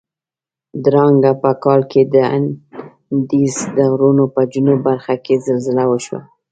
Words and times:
درانګه 0.85 1.31
په 1.41 1.51
کال 1.63 1.81
کې 1.91 2.01
د 2.13 2.15
اندیز 2.35 3.55
د 3.77 3.79
غرونو 3.91 4.25
په 4.33 4.41
جنوب 4.51 4.79
برخه 4.87 5.15
کې 5.25 5.33
زلزله 5.45 5.83
وشوه. 5.87 6.19